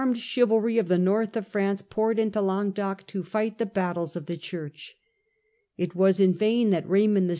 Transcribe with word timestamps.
AND 0.01 0.17
ST 0.17 0.39
LOUIS 0.49 0.49
197 0.49 0.49
chivalry 0.49 0.79
of 0.79 0.87
the 0.87 0.97
North 1.05 1.37
of 1.37 1.47
France 1.47 1.83
poured 1.83 2.17
into 2.17 2.41
Languedoc,. 2.41 3.05
to 3.05 3.21
fight 3.21 3.59
the 3.59 3.67
battles 3.67 4.15
of 4.15 4.25
the 4.25 4.35
Church. 4.35 4.97
It 5.77 5.93
was 5.93 6.19
in 6.19 6.33
vain 6.33 6.71
that 6.71 6.87
Kaymond 6.87 7.27
VI. 7.27 7.29